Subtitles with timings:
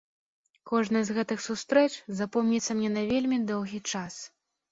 [0.69, 1.91] Кожная з гэтых сустрэч
[2.21, 4.13] запомніцца мне на вельмі доўгі час.